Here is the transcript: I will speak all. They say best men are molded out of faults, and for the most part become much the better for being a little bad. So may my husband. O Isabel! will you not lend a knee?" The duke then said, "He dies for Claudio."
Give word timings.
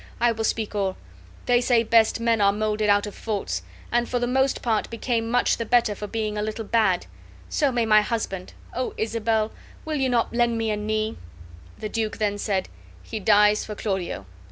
I 0.19 0.31
will 0.31 0.43
speak 0.45 0.73
all. 0.73 0.97
They 1.45 1.61
say 1.61 1.83
best 1.83 2.19
men 2.19 2.41
are 2.41 2.51
molded 2.51 2.89
out 2.89 3.05
of 3.05 3.13
faults, 3.13 3.61
and 3.91 4.09
for 4.09 4.17
the 4.17 4.25
most 4.25 4.63
part 4.63 4.89
become 4.89 5.29
much 5.29 5.57
the 5.57 5.63
better 5.63 5.93
for 5.93 6.07
being 6.07 6.39
a 6.39 6.41
little 6.41 6.65
bad. 6.65 7.05
So 7.49 7.71
may 7.71 7.85
my 7.85 8.01
husband. 8.01 8.53
O 8.73 8.95
Isabel! 8.97 9.51
will 9.85 9.97
you 9.97 10.09
not 10.09 10.33
lend 10.33 10.59
a 10.59 10.75
knee?" 10.75 11.17
The 11.77 11.87
duke 11.89 12.17
then 12.17 12.39
said, 12.39 12.67
"He 13.03 13.19
dies 13.19 13.63
for 13.63 13.75
Claudio." 13.75 14.25